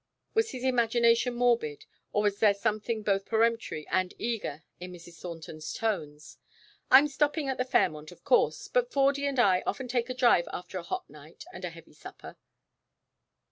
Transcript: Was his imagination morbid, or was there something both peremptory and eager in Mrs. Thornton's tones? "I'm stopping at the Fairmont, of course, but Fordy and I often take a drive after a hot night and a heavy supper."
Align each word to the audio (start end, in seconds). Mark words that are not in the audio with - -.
Was 0.33 0.49
his 0.49 0.63
imagination 0.63 1.35
morbid, 1.35 1.85
or 2.11 2.23
was 2.23 2.39
there 2.39 2.55
something 2.55 3.03
both 3.03 3.27
peremptory 3.27 3.87
and 3.87 4.15
eager 4.17 4.63
in 4.79 4.91
Mrs. 4.93 5.19
Thornton's 5.19 5.73
tones? 5.73 6.39
"I'm 6.89 7.07
stopping 7.07 7.47
at 7.49 7.59
the 7.59 7.63
Fairmont, 7.65 8.11
of 8.11 8.23
course, 8.23 8.67
but 8.67 8.91
Fordy 8.91 9.27
and 9.27 9.37
I 9.37 9.61
often 9.67 9.87
take 9.87 10.09
a 10.09 10.15
drive 10.15 10.47
after 10.51 10.79
a 10.79 10.81
hot 10.81 11.07
night 11.07 11.45
and 11.53 11.63
a 11.63 11.69
heavy 11.69 11.93
supper." 11.93 12.35